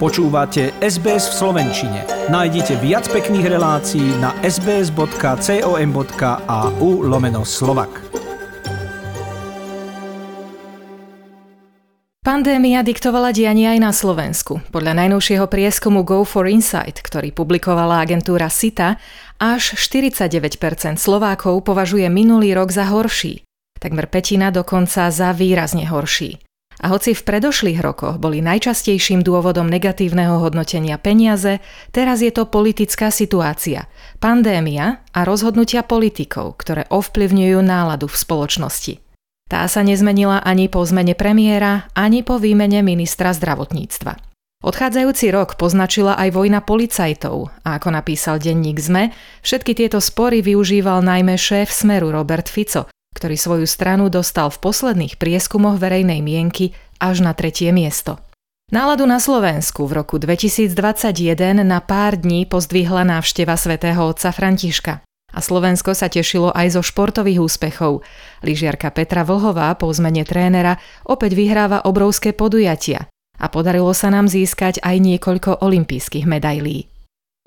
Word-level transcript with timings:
Počúvate 0.00 0.72
SBS 0.80 1.28
v 1.28 1.34
Slovenčine. 1.44 2.08
Nájdite 2.32 2.80
viac 2.80 3.04
pekných 3.12 3.52
relácií 3.52 4.16
na 4.16 4.32
sbs.com.au 4.40 5.04
lomeno 7.04 7.44
slovak. 7.44 8.00
Pandémia 12.24 12.80
diktovala 12.80 13.36
dianie 13.36 13.68
aj 13.76 13.78
na 13.80 13.92
Slovensku. 13.92 14.64
Podľa 14.72 15.04
najnovšieho 15.04 15.44
prieskumu 15.52 16.00
Go 16.00 16.24
for 16.24 16.48
Insight, 16.48 17.04
ktorý 17.04 17.36
publikovala 17.36 18.00
agentúra 18.00 18.48
SITA, 18.48 18.96
až 19.36 19.76
49% 19.76 20.96
Slovákov 20.96 21.60
považuje 21.60 22.08
minulý 22.08 22.56
rok 22.56 22.72
za 22.72 22.88
horší. 22.88 23.44
Takmer 23.76 24.08
petina 24.08 24.48
dokonca 24.48 25.12
za 25.12 25.36
výrazne 25.36 25.84
horší. 25.84 26.40
A 26.80 26.88
hoci 26.88 27.12
v 27.12 27.20
predošlých 27.20 27.84
rokoch 27.84 28.16
boli 28.16 28.40
najčastejším 28.40 29.20
dôvodom 29.20 29.68
negatívneho 29.68 30.40
hodnotenia 30.40 30.96
peniaze, 30.96 31.60
teraz 31.92 32.24
je 32.24 32.32
to 32.32 32.48
politická 32.48 33.12
situácia, 33.12 33.84
pandémia 34.16 35.04
a 35.12 35.28
rozhodnutia 35.28 35.84
politikov, 35.84 36.56
ktoré 36.56 36.88
ovplyvňujú 36.88 37.60
náladu 37.60 38.08
v 38.08 38.16
spoločnosti. 38.16 38.94
Tá 39.50 39.66
sa 39.68 39.84
nezmenila 39.84 40.40
ani 40.40 40.72
po 40.72 40.80
zmene 40.80 41.12
premiéra, 41.12 41.90
ani 41.92 42.24
po 42.24 42.40
výmene 42.40 42.80
ministra 42.80 43.36
zdravotníctva. 43.36 44.30
Odchádzajúci 44.60 45.32
rok 45.32 45.56
poznačila 45.56 46.20
aj 46.20 46.36
vojna 46.36 46.60
policajtov 46.60 47.48
a 47.64 47.80
ako 47.80 47.96
napísal 47.96 48.36
denník 48.36 48.76
ZME, 48.76 49.08
všetky 49.40 49.72
tieto 49.72 50.04
spory 50.04 50.44
využíval 50.44 51.00
najmä 51.00 51.32
šéf 51.40 51.72
Smeru 51.72 52.12
Robert 52.12 52.44
Fico, 52.44 52.89
ktorý 53.20 53.36
svoju 53.36 53.66
stranu 53.68 54.08
dostal 54.08 54.48
v 54.48 54.64
posledných 54.64 55.20
prieskumoch 55.20 55.76
verejnej 55.76 56.24
mienky 56.24 56.72
až 56.96 57.20
na 57.20 57.36
tretie 57.36 57.68
miesto. 57.68 58.16
Náladu 58.72 59.04
na 59.04 59.20
Slovensku 59.20 59.84
v 59.84 60.00
roku 60.00 60.16
2021 60.16 60.72
na 61.60 61.84
pár 61.84 62.16
dní 62.16 62.48
pozdvihla 62.48 63.04
návšteva 63.04 63.60
svätého 63.60 64.00
otca 64.00 64.32
Františka. 64.32 65.04
A 65.30 65.38
Slovensko 65.38 65.94
sa 65.94 66.10
tešilo 66.10 66.50
aj 66.50 66.80
zo 66.80 66.82
športových 66.82 67.38
úspechov. 67.38 68.02
Lyžiarka 68.42 68.90
Petra 68.90 69.22
Vlhová 69.22 69.70
po 69.78 69.86
zmene 69.92 70.26
trénera 70.26 70.80
opäť 71.06 71.38
vyhráva 71.38 71.86
obrovské 71.86 72.34
podujatia 72.34 73.06
a 73.38 73.46
podarilo 73.46 73.94
sa 73.94 74.10
nám 74.10 74.26
získať 74.26 74.82
aj 74.82 74.96
niekoľko 74.98 75.62
olympijských 75.62 76.26
medailí. 76.26 76.89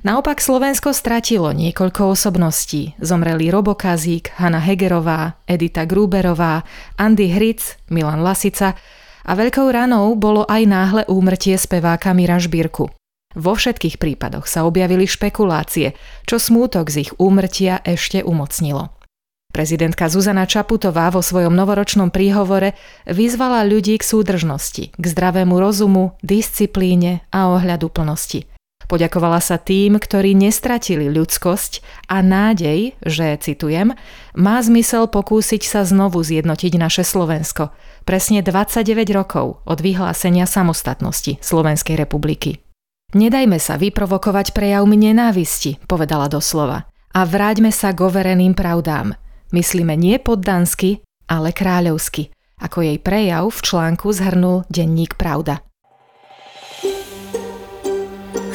Naopak 0.03 0.43
Slovensko 0.43 0.91
stratilo 0.91 1.55
niekoľko 1.55 2.11
osobností. 2.11 2.91
Zomreli 2.99 3.47
Robo 3.47 3.71
Kazík, 3.71 4.35
Hanna 4.35 4.59
Hegerová, 4.59 5.39
Edita 5.47 5.87
Gruberová, 5.87 6.67
Andy 6.99 7.31
Hric, 7.31 7.79
Milan 7.87 8.19
Lasica 8.19 8.75
a 9.23 9.31
veľkou 9.31 9.63
ranou 9.71 10.11
bolo 10.19 10.43
aj 10.43 10.61
náhle 10.67 11.01
úmrtie 11.07 11.55
speváka 11.55 12.11
Mira 12.11 12.35
Žbírku. 12.35 12.91
Vo 13.39 13.53
všetkých 13.55 13.95
prípadoch 13.95 14.43
sa 14.43 14.67
objavili 14.67 15.07
špekulácie, 15.07 15.95
čo 16.27 16.35
smútok 16.35 16.91
z 16.91 17.07
ich 17.07 17.11
úmrtia 17.15 17.79
ešte 17.87 18.27
umocnilo. 18.27 18.91
Prezidentka 19.55 20.11
Zuzana 20.11 20.43
Čaputová 20.43 21.15
vo 21.15 21.23
svojom 21.23 21.55
novoročnom 21.55 22.11
príhovore 22.11 22.75
vyzvala 23.07 23.63
ľudí 23.63 23.95
k 23.95 24.03
súdržnosti, 24.03 24.91
k 24.91 25.03
zdravému 25.07 25.55
rozumu, 25.55 26.19
disciplíne 26.19 27.23
a 27.31 27.55
ohľadu 27.55 27.87
plnosti– 27.87 28.43
Poďakovala 28.91 29.39
sa 29.39 29.55
tým, 29.59 29.95
ktorí 29.97 30.35
nestratili 30.35 31.07
ľudskosť 31.07 31.83
a 32.11 32.19
nádej, 32.19 32.95
že, 33.03 33.39
citujem, 33.39 33.95
má 34.35 34.57
zmysel 34.59 35.07
pokúsiť 35.07 35.63
sa 35.63 35.81
znovu 35.87 36.19
zjednotiť 36.21 36.73
naše 36.75 37.03
Slovensko. 37.07 37.71
Presne 38.03 38.43
29 38.43 38.83
rokov 39.15 39.63
od 39.63 39.79
vyhlásenia 39.79 40.43
samostatnosti 40.43 41.39
Slovenskej 41.39 41.95
republiky. 41.95 42.59
Nedajme 43.13 43.61
sa 43.61 43.77
vyprovokovať 43.77 44.57
prejavmi 44.57 44.97
nenávisti, 44.97 45.77
povedala 45.85 46.25
doslova. 46.25 46.89
A 47.13 47.29
vráťme 47.29 47.69
sa 47.69 47.93
k 47.93 48.01
overeným 48.01 48.57
pravdám. 48.57 49.13
Myslíme 49.53 49.93
nie 49.93 50.17
poddansky, 50.17 51.05
ale 51.29 51.53
kráľovsky, 51.53 52.33
ako 52.57 52.81
jej 52.81 52.97
prejav 52.97 53.53
v 53.53 53.59
článku 53.61 54.09
zhrnul 54.09 54.65
denník 54.73 55.13
Pravda. 55.13 55.61